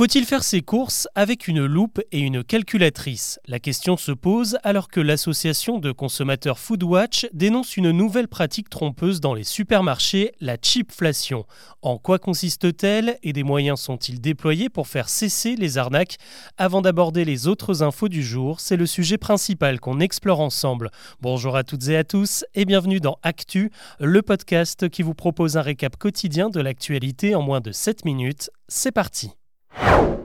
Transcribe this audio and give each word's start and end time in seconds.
Faut-il 0.00 0.24
faire 0.24 0.44
ses 0.44 0.62
courses 0.62 1.08
avec 1.14 1.46
une 1.46 1.62
loupe 1.66 2.00
et 2.10 2.20
une 2.20 2.42
calculatrice? 2.42 3.38
La 3.46 3.58
question 3.58 3.98
se 3.98 4.12
pose 4.12 4.56
alors 4.62 4.88
que 4.88 4.98
l'association 4.98 5.78
de 5.78 5.92
consommateurs 5.92 6.58
Foodwatch 6.58 7.26
dénonce 7.34 7.76
une 7.76 7.90
nouvelle 7.90 8.26
pratique 8.26 8.70
trompeuse 8.70 9.20
dans 9.20 9.34
les 9.34 9.44
supermarchés, 9.44 10.32
la 10.40 10.56
chipflation. 10.56 11.44
En 11.82 11.98
quoi 11.98 12.18
consiste-t-elle 12.18 13.18
et 13.22 13.34
des 13.34 13.42
moyens 13.42 13.78
sont-ils 13.78 14.22
déployés 14.22 14.70
pour 14.70 14.88
faire 14.88 15.10
cesser 15.10 15.54
les 15.54 15.76
arnaques? 15.76 16.16
Avant 16.56 16.80
d'aborder 16.80 17.26
les 17.26 17.46
autres 17.46 17.82
infos 17.82 18.08
du 18.08 18.22
jour, 18.22 18.58
c'est 18.58 18.78
le 18.78 18.86
sujet 18.86 19.18
principal 19.18 19.80
qu'on 19.80 20.00
explore 20.00 20.40
ensemble. 20.40 20.90
Bonjour 21.20 21.56
à 21.56 21.62
toutes 21.62 21.88
et 21.88 21.98
à 21.98 22.04
tous 22.04 22.46
et 22.54 22.64
bienvenue 22.64 23.00
dans 23.00 23.18
Actu, 23.22 23.70
le 23.98 24.22
podcast 24.22 24.88
qui 24.88 25.02
vous 25.02 25.12
propose 25.12 25.58
un 25.58 25.62
récap 25.62 25.98
quotidien 25.98 26.48
de 26.48 26.62
l'actualité 26.62 27.34
en 27.34 27.42
moins 27.42 27.60
de 27.60 27.70
7 27.70 28.06
minutes. 28.06 28.48
C'est 28.66 28.92
parti 28.92 29.32
you. 29.78 30.19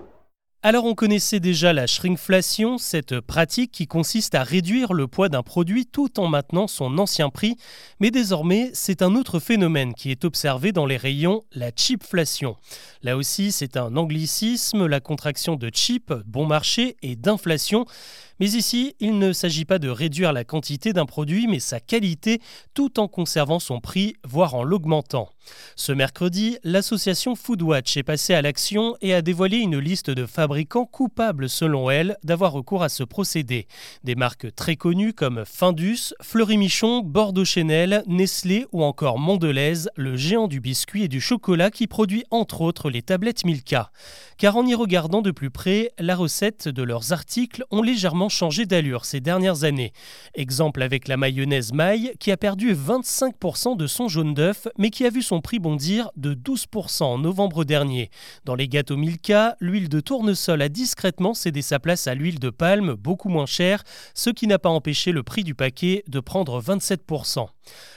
Alors 0.66 0.86
on 0.86 0.96
connaissait 0.96 1.40
déjà 1.40 1.74
la 1.74 1.86
shrinkflation, 1.86 2.80
cette 2.80 3.20
pratique 3.20 3.72
qui 3.72 3.86
consiste 3.86 4.34
à 4.34 4.42
réduire 4.42 4.94
le 4.94 5.06
poids 5.06 5.30
d'un 5.30 5.44
produit 5.44 5.86
tout 5.86 6.20
en 6.20 6.28
maintenant 6.28 6.66
son 6.66 6.98
ancien 6.98 7.30
prix, 7.30 7.56
mais 8.00 8.10
désormais 8.10 8.72
c'est 8.74 9.04
un 9.04 9.14
autre 9.14 9.40
phénomène 9.40 9.94
qui 9.94 10.10
est 10.10 10.26
observé 10.26 10.72
dans 10.72 10.88
les 10.88 10.98
rayons, 10.98 11.44
la 11.54 11.70
chipflation. 11.70 12.56
Là 13.04 13.16
aussi 13.16 13.52
c'est 13.52 13.78
un 13.78 13.96
anglicisme, 13.96 14.88
la 14.88 15.02
contraction 15.02 15.56
de 15.56 15.70
chip, 15.72 16.12
bon 16.26 16.48
marché, 16.48 16.98
et 17.04 17.16
d'inflation, 17.16 17.86
mais 18.40 18.52
ici, 18.52 18.96
il 19.00 19.18
ne 19.18 19.32
s'agit 19.32 19.64
pas 19.64 19.80
de 19.80 19.88
réduire 19.88 20.34
la 20.34 20.44
quantité 20.44 20.92
d'un 20.92 21.06
produit, 21.06 21.48
mais 21.48 21.60
sa 21.60 21.80
qualité, 21.80 22.42
tout 22.74 23.00
en 23.00 23.08
conservant 23.08 23.60
son 23.60 23.80
prix, 23.80 24.16
voire 24.26 24.56
en 24.56 24.64
l'augmentant. 24.64 25.30
Ce 25.78 25.94
mercredi, 25.94 26.58
l'association 26.64 27.36
Foodwatch 27.36 27.96
est 27.96 28.04
passée 28.04 28.34
à 28.34 28.42
l'action 28.42 28.98
et 29.02 29.14
a 29.14 29.22
dévoilé 29.22 29.58
une 29.58 29.80
liste 29.80 30.10
de 30.10 30.26
fabricants 30.26 30.55
coupables, 30.64 31.50
selon 31.50 31.90
elle, 31.90 32.16
d'avoir 32.24 32.54
recours 32.54 32.84
à 32.84 32.90
ce 32.90 33.04
procédé. 33.04 33.68
Des 34.06 34.16
marques 34.16 34.56
très 34.56 34.78
connues 34.78 35.12
comme 35.12 35.44
Findus, 35.46 36.14
Fleury-Michon, 36.22 37.02
Bordeaux-Chanel, 37.02 38.04
Nestlé 38.08 38.66
ou 38.72 38.84
encore 38.84 39.20
Mondelez, 39.20 39.90
le 39.98 40.16
géant 40.16 40.48
du 40.48 40.62
biscuit 40.62 41.04
et 41.04 41.08
du 41.10 41.20
chocolat 41.20 41.72
qui 41.72 41.88
produit 41.88 42.24
entre 42.32 42.62
autres 42.62 42.90
les 42.90 43.02
tablettes 43.02 43.44
Milka. 43.44 43.92
Car 44.38 44.56
en 44.56 44.66
y 44.66 44.76
regardant 44.76 45.22
de 45.22 45.32
plus 45.32 45.50
près, 45.50 45.92
la 46.00 46.16
recette 46.16 46.70
de 46.70 46.84
leurs 46.84 47.12
articles 47.12 47.66
ont 47.72 47.82
légèrement 47.82 48.30
changé 48.30 48.66
d'allure 48.66 49.06
ces 49.06 49.20
dernières 49.20 49.66
années. 49.66 49.92
Exemple 50.36 50.82
avec 50.82 51.08
la 51.08 51.18
mayonnaise 51.18 51.74
maille 51.74 52.14
qui 52.20 52.32
a 52.32 52.38
perdu 52.38 52.74
25% 52.74 53.76
de 53.76 53.88
son 53.88 54.08
jaune 54.08 54.34
d'œuf 54.34 54.68
mais 54.78 54.90
qui 54.90 55.06
a 55.06 55.10
vu 55.10 55.22
son 55.22 55.42
prix 55.42 55.60
bondir 55.60 56.12
de 56.16 56.34
12% 56.34 57.04
en 57.04 57.18
novembre 57.18 57.66
dernier. 57.66 58.10
Dans 58.46 58.56
les 58.56 58.68
gâteaux 58.68 58.98
Milka, 58.98 59.58
l'huile 59.60 59.90
de 59.90 60.00
tournesol 60.00 60.45
a 60.54 60.70
discrètement 60.70 61.34
cédé 61.34 61.62
sa 61.62 61.80
place 61.80 62.08
à 62.08 62.16
l'huile 62.16 62.40
de 62.40 62.50
palme 62.50 62.94
beaucoup 62.94 63.30
moins 63.30 63.46
chère, 63.46 63.84
ce 64.14 64.30
qui 64.30 64.48
n'a 64.48 64.60
pas 64.60 64.70
empêché 64.70 65.12
le 65.12 65.24
prix 65.24 65.44
du 65.44 65.56
paquet 65.56 66.04
de 66.08 66.20
prendre 66.20 66.62
27%. 66.62 67.48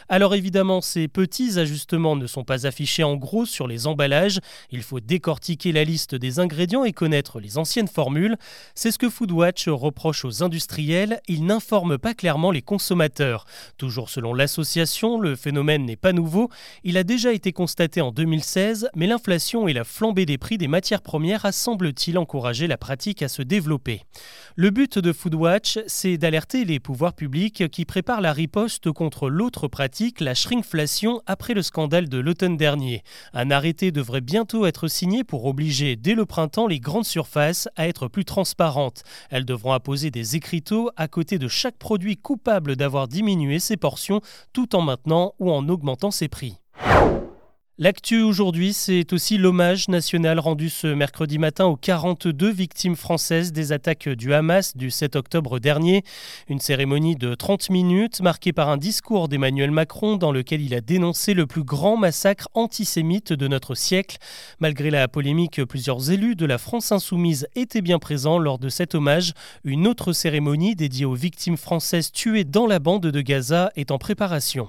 Alors 0.08 0.34
évidemment, 0.34 0.80
ces 0.80 1.06
petits 1.06 1.58
ajustements 1.58 2.16
ne 2.16 2.26
sont 2.26 2.44
pas 2.44 2.66
affichés 2.66 3.04
en 3.04 3.16
gros 3.16 3.44
sur 3.44 3.66
les 3.66 3.86
emballages, 3.86 4.40
il 4.70 4.82
faut 4.82 5.00
décortiquer 5.00 5.70
la 5.72 5.84
liste 5.84 6.14
des 6.14 6.38
ingrédients 6.38 6.84
et 6.84 6.92
connaître 6.92 7.40
les 7.40 7.58
anciennes 7.58 7.88
formules. 7.88 8.36
C'est 8.74 8.90
ce 8.90 8.98
que 8.98 9.10
Foodwatch 9.10 9.68
reproche 9.68 10.24
aux 10.24 10.42
industriels, 10.42 11.20
ils 11.28 11.44
n'informent 11.44 11.98
pas 11.98 12.14
clairement 12.14 12.50
les 12.50 12.62
consommateurs. 12.62 13.44
Toujours 13.76 14.08
selon 14.08 14.32
l'association, 14.32 15.20
le 15.20 15.36
phénomène 15.36 15.84
n'est 15.84 15.96
pas 15.96 16.14
nouveau, 16.14 16.48
il 16.84 16.96
a 16.96 17.04
déjà 17.04 17.32
été 17.32 17.52
constaté 17.52 18.00
en 18.00 18.10
2016, 18.10 18.88
mais 18.96 19.06
l'inflation 19.06 19.68
et 19.68 19.74
la 19.74 19.84
flambée 19.84 20.24
des 20.24 20.38
prix 20.38 20.56
des 20.56 20.68
matières 20.68 21.02
premières 21.02 21.44
a 21.44 21.52
semble-t-il 21.52 22.16
la 22.40 22.76
pratique 22.76 23.22
à 23.22 23.28
se 23.28 23.42
développer. 23.42 24.02
Le 24.56 24.70
but 24.70 24.98
de 24.98 25.12
Foodwatch, 25.12 25.78
c'est 25.86 26.18
d'alerter 26.18 26.64
les 26.64 26.80
pouvoirs 26.80 27.12
publics 27.12 27.68
qui 27.70 27.84
préparent 27.84 28.20
la 28.20 28.32
riposte 28.32 28.90
contre 28.92 29.28
l'autre 29.28 29.68
pratique 29.68 30.20
la 30.20 30.34
shrinkflation 30.34 31.20
après 31.26 31.54
le 31.54 31.62
scandale 31.62 32.08
de 32.08 32.18
l'automne 32.18 32.56
dernier. 32.56 33.02
Un 33.32 33.50
arrêté 33.50 33.92
devrait 33.92 34.20
bientôt 34.20 34.66
être 34.66 34.88
signé 34.88 35.24
pour 35.24 35.46
obliger 35.46 35.96
dès 35.96 36.14
le 36.14 36.26
printemps 36.26 36.66
les 36.66 36.80
grandes 36.80 37.04
surfaces 37.04 37.68
à 37.76 37.88
être 37.88 38.08
plus 38.08 38.24
transparentes. 38.24 39.02
Elles 39.30 39.44
devront 39.44 39.72
apposer 39.72 40.10
des 40.10 40.36
écriteaux 40.36 40.90
à 40.96 41.08
côté 41.08 41.38
de 41.38 41.48
chaque 41.48 41.76
produit 41.76 42.16
coupable 42.16 42.76
d'avoir 42.76 43.08
diminué 43.08 43.58
ses 43.58 43.76
portions 43.76 44.20
tout 44.52 44.74
en 44.76 44.82
maintenant 44.82 45.34
ou 45.38 45.50
en 45.50 45.68
augmentant 45.68 46.10
ses 46.10 46.28
prix. 46.28 46.58
L'actu 47.80 48.22
aujourd'hui, 48.22 48.72
c'est 48.72 49.12
aussi 49.12 49.38
l'hommage 49.38 49.86
national 49.86 50.40
rendu 50.40 50.68
ce 50.68 50.88
mercredi 50.88 51.38
matin 51.38 51.66
aux 51.66 51.76
42 51.76 52.50
victimes 52.50 52.96
françaises 52.96 53.52
des 53.52 53.70
attaques 53.70 54.08
du 54.08 54.34
Hamas 54.34 54.76
du 54.76 54.90
7 54.90 55.14
octobre 55.14 55.60
dernier. 55.60 56.02
Une 56.48 56.58
cérémonie 56.58 57.14
de 57.14 57.36
30 57.36 57.70
minutes 57.70 58.20
marquée 58.20 58.52
par 58.52 58.68
un 58.68 58.78
discours 58.78 59.28
d'Emmanuel 59.28 59.70
Macron 59.70 60.16
dans 60.16 60.32
lequel 60.32 60.60
il 60.60 60.74
a 60.74 60.80
dénoncé 60.80 61.34
le 61.34 61.46
plus 61.46 61.62
grand 61.62 61.96
massacre 61.96 62.48
antisémite 62.54 63.32
de 63.32 63.46
notre 63.46 63.76
siècle. 63.76 64.16
Malgré 64.58 64.90
la 64.90 65.06
polémique, 65.06 65.64
plusieurs 65.64 66.10
élus 66.10 66.34
de 66.34 66.46
la 66.46 66.58
France 66.58 66.90
insoumise 66.90 67.46
étaient 67.54 67.80
bien 67.80 68.00
présents 68.00 68.40
lors 68.40 68.58
de 68.58 68.70
cet 68.70 68.96
hommage. 68.96 69.34
Une 69.62 69.86
autre 69.86 70.12
cérémonie 70.12 70.74
dédiée 70.74 71.04
aux 71.04 71.14
victimes 71.14 71.56
françaises 71.56 72.10
tuées 72.10 72.42
dans 72.42 72.66
la 72.66 72.80
bande 72.80 73.06
de 73.06 73.20
Gaza 73.20 73.70
est 73.76 73.92
en 73.92 73.98
préparation. 73.98 74.68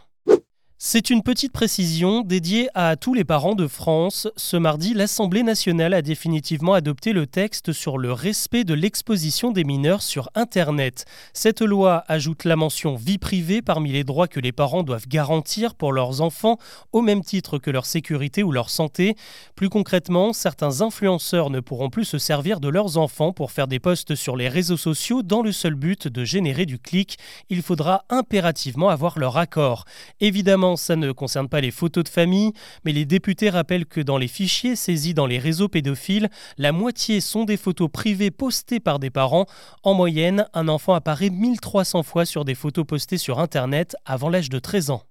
C'est 0.81 1.09
une 1.09 1.23
petite 1.23 1.51
précision 1.51 2.21
dédiée 2.21 2.69
à 2.73 2.95
tous 2.95 3.13
les 3.13 3.25
parents 3.25 3.53
de 3.53 3.67
France. 3.67 4.29
Ce 4.37 4.55
mardi, 4.55 4.93
l'Assemblée 4.93 5.43
nationale 5.43 5.93
a 5.93 6.01
définitivement 6.01 6.73
adopté 6.73 7.11
le 7.11 7.27
texte 7.27 7.73
sur 7.73 7.97
le 7.97 8.13
respect 8.13 8.63
de 8.63 8.73
l'exposition 8.73 9.51
des 9.51 9.65
mineurs 9.65 10.01
sur 10.01 10.29
Internet. 10.35 11.03
Cette 11.33 11.59
loi 11.59 12.05
ajoute 12.07 12.45
la 12.45 12.55
mention 12.55 12.95
vie 12.95 13.17
privée 13.17 13.61
parmi 13.61 13.91
les 13.91 14.05
droits 14.05 14.29
que 14.29 14.39
les 14.39 14.53
parents 14.53 14.83
doivent 14.83 15.09
garantir 15.09 15.75
pour 15.75 15.91
leurs 15.91 16.21
enfants, 16.21 16.57
au 16.93 17.01
même 17.01 17.25
titre 17.25 17.57
que 17.57 17.71
leur 17.71 17.85
sécurité 17.85 18.41
ou 18.41 18.53
leur 18.53 18.69
santé. 18.69 19.17
Plus 19.57 19.67
concrètement, 19.67 20.31
certains 20.31 20.79
influenceurs 20.79 21.49
ne 21.49 21.59
pourront 21.59 21.89
plus 21.89 22.05
se 22.05 22.19
servir 22.19 22.61
de 22.61 22.69
leurs 22.69 22.95
enfants 22.95 23.33
pour 23.33 23.51
faire 23.51 23.67
des 23.67 23.79
posts 23.79 24.15
sur 24.15 24.37
les 24.37 24.47
réseaux 24.47 24.77
sociaux 24.77 25.23
dans 25.23 25.41
le 25.41 25.51
seul 25.51 25.75
but 25.75 26.07
de 26.07 26.23
générer 26.23 26.65
du 26.65 26.79
clic. 26.79 27.17
Il 27.49 27.63
faudra 27.63 28.05
impérativement 28.09 28.87
avoir 28.87 29.19
leur 29.19 29.35
accord. 29.35 29.83
Évidemment, 30.21 30.68
ça 30.75 30.95
ne 30.95 31.11
concerne 31.11 31.49
pas 31.49 31.61
les 31.61 31.71
photos 31.71 32.03
de 32.03 32.09
famille, 32.09 32.53
mais 32.85 32.91
les 32.91 33.05
députés 33.05 33.49
rappellent 33.49 33.85
que 33.85 34.01
dans 34.01 34.17
les 34.17 34.27
fichiers 34.27 34.75
saisis 34.75 35.13
dans 35.13 35.25
les 35.25 35.39
réseaux 35.39 35.67
pédophiles, 35.67 36.29
la 36.57 36.71
moitié 36.71 37.21
sont 37.21 37.45
des 37.45 37.57
photos 37.57 37.89
privées 37.91 38.31
postées 38.31 38.79
par 38.79 38.99
des 38.99 39.09
parents. 39.09 39.45
En 39.83 39.93
moyenne, 39.93 40.47
un 40.53 40.67
enfant 40.67 40.93
apparaît 40.93 41.29
1300 41.29 42.03
fois 42.03 42.25
sur 42.25 42.45
des 42.45 42.55
photos 42.55 42.85
postées 42.85 43.17
sur 43.17 43.39
Internet 43.39 43.95
avant 44.05 44.29
l'âge 44.29 44.49
de 44.49 44.59
13 44.59 44.91
ans. 44.91 45.08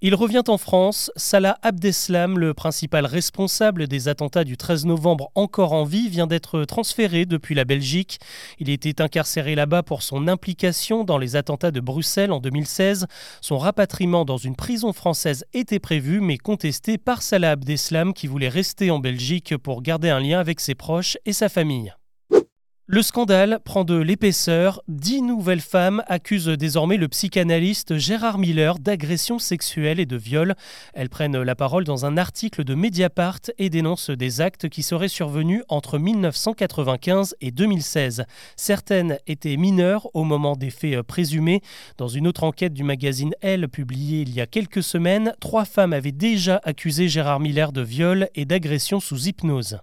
Il 0.00 0.14
revient 0.14 0.44
en 0.46 0.58
France. 0.58 1.10
Salah 1.16 1.58
Abdeslam, 1.62 2.38
le 2.38 2.54
principal 2.54 3.04
responsable 3.04 3.88
des 3.88 4.06
attentats 4.06 4.44
du 4.44 4.56
13 4.56 4.86
novembre 4.86 5.32
encore 5.34 5.72
en 5.72 5.82
vie, 5.82 6.08
vient 6.08 6.28
d'être 6.28 6.64
transféré 6.66 7.26
depuis 7.26 7.56
la 7.56 7.64
Belgique. 7.64 8.20
Il 8.60 8.70
était 8.70 9.02
incarcéré 9.02 9.56
là-bas 9.56 9.82
pour 9.82 10.04
son 10.04 10.28
implication 10.28 11.02
dans 11.02 11.18
les 11.18 11.34
attentats 11.34 11.72
de 11.72 11.80
Bruxelles 11.80 12.30
en 12.30 12.38
2016. 12.38 13.08
Son 13.40 13.58
rapatriement 13.58 14.24
dans 14.24 14.36
une 14.36 14.54
prison 14.54 14.92
française 14.92 15.44
était 15.52 15.80
prévu 15.80 16.20
mais 16.20 16.38
contesté 16.38 16.96
par 16.96 17.20
Salah 17.20 17.50
Abdeslam 17.50 18.14
qui 18.14 18.28
voulait 18.28 18.48
rester 18.48 18.92
en 18.92 19.00
Belgique 19.00 19.56
pour 19.56 19.82
garder 19.82 20.10
un 20.10 20.20
lien 20.20 20.38
avec 20.38 20.60
ses 20.60 20.76
proches 20.76 21.18
et 21.26 21.32
sa 21.32 21.48
famille. 21.48 21.92
Le 22.90 23.02
scandale 23.02 23.60
prend 23.66 23.84
de 23.84 23.96
l'épaisseur. 23.96 24.80
Dix 24.88 25.20
nouvelles 25.20 25.60
femmes 25.60 26.02
accusent 26.06 26.48
désormais 26.48 26.96
le 26.96 27.06
psychanalyste 27.06 27.98
Gérard 27.98 28.38
Miller 28.38 28.78
d'agression 28.78 29.38
sexuelle 29.38 30.00
et 30.00 30.06
de 30.06 30.16
viol. 30.16 30.54
Elles 30.94 31.10
prennent 31.10 31.42
la 31.42 31.54
parole 31.54 31.84
dans 31.84 32.06
un 32.06 32.16
article 32.16 32.64
de 32.64 32.74
Mediapart 32.74 33.40
et 33.58 33.68
dénoncent 33.68 34.08
des 34.08 34.40
actes 34.40 34.70
qui 34.70 34.82
seraient 34.82 35.08
survenus 35.08 35.64
entre 35.68 35.98
1995 35.98 37.36
et 37.42 37.50
2016. 37.50 38.24
Certaines 38.56 39.18
étaient 39.26 39.58
mineures 39.58 40.08
au 40.14 40.24
moment 40.24 40.56
des 40.56 40.70
faits 40.70 41.02
présumés. 41.02 41.60
Dans 41.98 42.08
une 42.08 42.26
autre 42.26 42.42
enquête 42.42 42.72
du 42.72 42.84
magazine 42.84 43.34
Elle 43.42 43.68
publiée 43.68 44.22
il 44.22 44.32
y 44.32 44.40
a 44.40 44.46
quelques 44.46 44.82
semaines, 44.82 45.34
trois 45.40 45.66
femmes 45.66 45.92
avaient 45.92 46.10
déjà 46.10 46.58
accusé 46.64 47.08
Gérard 47.08 47.40
Miller 47.40 47.70
de 47.70 47.82
viol 47.82 48.30
et 48.34 48.46
d'agression 48.46 48.98
sous 48.98 49.28
hypnose. 49.28 49.78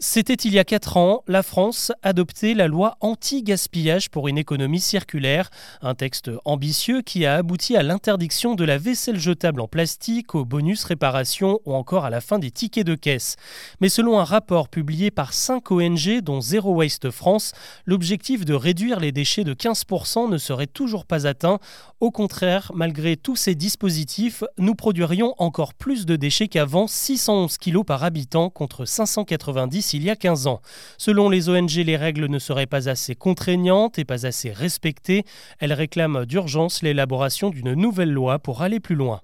C'était 0.00 0.34
il 0.34 0.52
y 0.52 0.58
a 0.58 0.64
4 0.64 0.96
ans, 0.96 1.22
la 1.28 1.44
France 1.44 1.92
adoptait 2.02 2.54
la 2.54 2.66
loi 2.66 2.96
anti-gaspillage 3.00 4.10
pour 4.10 4.26
une 4.26 4.38
économie 4.38 4.80
circulaire, 4.80 5.50
un 5.82 5.94
texte 5.94 6.32
ambitieux 6.44 7.00
qui 7.00 7.24
a 7.26 7.36
abouti 7.36 7.76
à 7.76 7.84
l'interdiction 7.84 8.56
de 8.56 8.64
la 8.64 8.76
vaisselle 8.76 9.20
jetable 9.20 9.60
en 9.60 9.68
plastique, 9.68 10.34
au 10.34 10.44
bonus 10.44 10.82
réparation 10.82 11.60
ou 11.64 11.74
encore 11.74 12.04
à 12.04 12.10
la 12.10 12.20
fin 12.20 12.40
des 12.40 12.50
tickets 12.50 12.84
de 12.84 12.96
caisse. 12.96 13.36
Mais 13.80 13.88
selon 13.88 14.18
un 14.18 14.24
rapport 14.24 14.68
publié 14.68 15.12
par 15.12 15.32
5 15.32 15.70
ONG 15.70 16.20
dont 16.22 16.40
Zero 16.40 16.74
Waste 16.74 17.12
France, 17.12 17.52
l'objectif 17.86 18.44
de 18.44 18.54
réduire 18.54 18.98
les 18.98 19.12
déchets 19.12 19.44
de 19.44 19.54
15% 19.54 20.28
ne 20.28 20.38
serait 20.38 20.66
toujours 20.66 21.06
pas 21.06 21.28
atteint. 21.28 21.60
Au 22.00 22.10
contraire, 22.10 22.72
malgré 22.74 23.16
tous 23.16 23.36
ces 23.36 23.54
dispositifs, 23.54 24.42
nous 24.58 24.74
produirions 24.74 25.34
encore 25.38 25.72
plus 25.72 26.04
de 26.04 26.16
déchets 26.16 26.48
qu'avant, 26.48 26.88
611 26.88 27.58
kg 27.58 27.84
par 27.84 28.02
habitant 28.02 28.50
contre 28.50 28.86
590 28.86 29.83
il 29.92 30.04
y 30.04 30.10
a 30.10 30.16
15 30.16 30.46
ans. 30.46 30.60
Selon 30.96 31.28
les 31.28 31.48
ONG, 31.48 31.70
les 31.70 31.96
règles 31.96 32.26
ne 32.26 32.38
seraient 32.38 32.66
pas 32.66 32.88
assez 32.88 33.14
contraignantes 33.14 33.98
et 33.98 34.04
pas 34.04 34.26
assez 34.26 34.50
respectées. 34.50 35.24
Elles 35.58 35.72
réclament 35.72 36.24
d'urgence 36.24 36.82
l'élaboration 36.82 37.50
d'une 37.50 37.74
nouvelle 37.74 38.12
loi 38.12 38.38
pour 38.38 38.62
aller 38.62 38.80
plus 38.80 38.94
loin. 38.94 39.20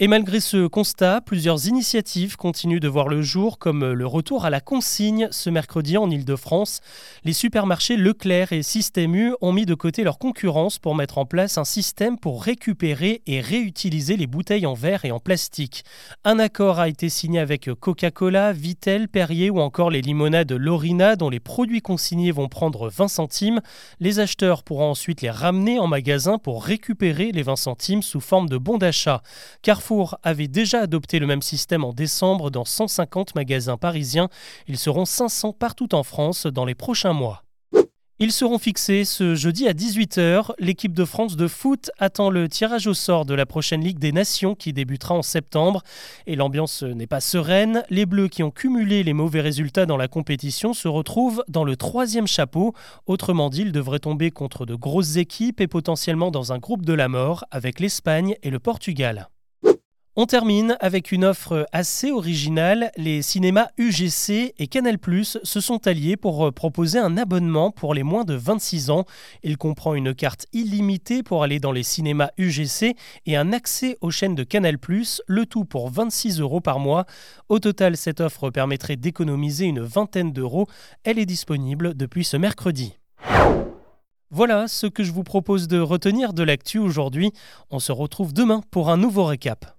Et 0.00 0.08
malgré 0.08 0.40
ce 0.40 0.66
constat, 0.66 1.20
plusieurs 1.20 1.68
initiatives 1.68 2.36
continuent 2.36 2.80
de 2.80 2.88
voir 2.88 3.06
le 3.06 3.22
jour, 3.22 3.60
comme 3.60 3.92
le 3.92 4.06
retour 4.08 4.44
à 4.44 4.50
la 4.50 4.60
consigne 4.60 5.28
ce 5.30 5.50
mercredi 5.50 5.96
en 5.96 6.10
Ile-de-France. 6.10 6.80
Les 7.22 7.32
supermarchés 7.32 7.96
Leclerc 7.96 8.52
et 8.52 8.64
Système 8.64 9.14
U 9.14 9.36
ont 9.40 9.52
mis 9.52 9.66
de 9.66 9.74
côté 9.74 10.02
leur 10.02 10.18
concurrence 10.18 10.80
pour 10.80 10.96
mettre 10.96 11.18
en 11.18 11.26
place 11.26 11.58
un 11.58 11.64
système 11.64 12.18
pour 12.18 12.42
récupérer 12.42 13.22
et 13.28 13.40
réutiliser 13.40 14.16
les 14.16 14.26
bouteilles 14.26 14.66
en 14.66 14.74
verre 14.74 15.04
et 15.04 15.12
en 15.12 15.20
plastique. 15.20 15.84
Un 16.24 16.40
accord 16.40 16.80
a 16.80 16.88
été 16.88 17.08
signé 17.08 17.38
avec 17.38 17.70
Coca-Cola, 17.78 18.52
Vitel, 18.52 19.06
Perrier 19.06 19.48
ou 19.48 19.60
encore 19.60 19.90
les 19.90 20.02
limonades 20.02 20.50
Lorina 20.50 21.14
dont 21.14 21.30
les 21.30 21.38
produits 21.38 21.82
consignés 21.82 22.32
vont 22.32 22.48
prendre 22.48 22.88
20 22.88 23.06
centimes. 23.06 23.60
Les 24.00 24.18
acheteurs 24.18 24.64
pourront 24.64 24.90
ensuite 24.90 25.22
les 25.22 25.30
ramener 25.30 25.78
en 25.78 25.86
magasin 25.86 26.38
pour 26.38 26.64
récupérer 26.64 27.30
les 27.30 27.42
20 27.44 27.54
centimes 27.54 28.02
sous 28.02 28.20
forme 28.20 28.48
de 28.48 28.58
bons 28.58 28.78
d'achat. 28.78 29.22
Carrefour 29.84 30.16
avait 30.22 30.48
déjà 30.48 30.80
adopté 30.80 31.18
le 31.18 31.26
même 31.26 31.42
système 31.42 31.84
en 31.84 31.92
décembre 31.92 32.50
dans 32.50 32.64
150 32.64 33.34
magasins 33.34 33.76
parisiens. 33.76 34.30
Ils 34.66 34.78
seront 34.78 35.04
500 35.04 35.52
partout 35.52 35.94
en 35.94 36.02
France 36.02 36.46
dans 36.46 36.64
les 36.64 36.74
prochains 36.74 37.12
mois. 37.12 37.42
Ils 38.18 38.32
seront 38.32 38.58
fixés 38.58 39.04
ce 39.04 39.34
jeudi 39.34 39.68
à 39.68 39.74
18h. 39.74 40.52
L'équipe 40.58 40.94
de 40.94 41.04
France 41.04 41.36
de 41.36 41.46
foot 41.48 41.90
attend 41.98 42.30
le 42.30 42.48
tirage 42.48 42.86
au 42.86 42.94
sort 42.94 43.26
de 43.26 43.34
la 43.34 43.44
prochaine 43.44 43.82
Ligue 43.82 43.98
des 43.98 44.12
Nations 44.12 44.54
qui 44.54 44.72
débutera 44.72 45.16
en 45.16 45.22
septembre. 45.22 45.82
Et 46.26 46.34
l'ambiance 46.34 46.82
n'est 46.82 47.06
pas 47.06 47.20
sereine. 47.20 47.82
Les 47.90 48.06
Bleus 48.06 48.28
qui 48.28 48.42
ont 48.42 48.50
cumulé 48.50 49.02
les 49.02 49.12
mauvais 49.12 49.42
résultats 49.42 49.84
dans 49.84 49.98
la 49.98 50.08
compétition 50.08 50.72
se 50.72 50.88
retrouvent 50.88 51.44
dans 51.46 51.64
le 51.64 51.76
troisième 51.76 52.26
chapeau. 52.26 52.72
Autrement 53.04 53.50
dit, 53.50 53.60
ils 53.60 53.72
devraient 53.72 53.98
tomber 53.98 54.30
contre 54.30 54.64
de 54.64 54.76
grosses 54.76 55.16
équipes 55.16 55.60
et 55.60 55.66
potentiellement 55.66 56.30
dans 56.30 56.54
un 56.54 56.58
groupe 56.58 56.86
de 56.86 56.94
la 56.94 57.08
mort 57.08 57.44
avec 57.50 57.80
l'Espagne 57.80 58.36
et 58.42 58.48
le 58.48 58.60
Portugal. 58.60 59.28
On 60.16 60.26
termine 60.26 60.76
avec 60.78 61.10
une 61.10 61.24
offre 61.24 61.66
assez 61.72 62.12
originale. 62.12 62.92
Les 62.96 63.20
cinémas 63.20 63.70
UGC 63.78 64.54
et 64.56 64.68
Canal⁇ 64.68 64.94
se 65.42 65.60
sont 65.60 65.88
alliés 65.88 66.16
pour 66.16 66.46
euh, 66.46 66.52
proposer 66.52 67.00
un 67.00 67.16
abonnement 67.16 67.72
pour 67.72 67.94
les 67.94 68.04
moins 68.04 68.22
de 68.22 68.34
26 68.34 68.90
ans. 68.90 69.06
Il 69.42 69.58
comprend 69.58 69.92
une 69.96 70.14
carte 70.14 70.46
illimitée 70.52 71.24
pour 71.24 71.42
aller 71.42 71.58
dans 71.58 71.72
les 71.72 71.82
cinémas 71.82 72.28
UGC 72.38 72.94
et 73.26 73.36
un 73.36 73.52
accès 73.52 73.98
aux 74.02 74.12
chaînes 74.12 74.36
de 74.36 74.44
Canal⁇ 74.44 74.76
le 75.26 75.46
tout 75.46 75.64
pour 75.64 75.90
26 75.90 76.38
euros 76.38 76.60
par 76.60 76.78
mois. 76.78 77.06
Au 77.48 77.58
total, 77.58 77.96
cette 77.96 78.20
offre 78.20 78.50
permettrait 78.50 78.94
d'économiser 78.94 79.64
une 79.64 79.80
vingtaine 79.80 80.32
d'euros. 80.32 80.68
Elle 81.02 81.18
est 81.18 81.26
disponible 81.26 81.92
depuis 81.96 82.22
ce 82.22 82.36
mercredi. 82.36 83.00
Voilà 84.30 84.68
ce 84.68 84.86
que 84.86 85.02
je 85.02 85.10
vous 85.10 85.24
propose 85.24 85.66
de 85.66 85.80
retenir 85.80 86.34
de 86.34 86.44
l'actu 86.44 86.78
aujourd'hui. 86.78 87.32
On 87.72 87.80
se 87.80 87.90
retrouve 87.90 88.32
demain 88.32 88.62
pour 88.70 88.90
un 88.90 88.96
nouveau 88.96 89.24
récap. 89.24 89.74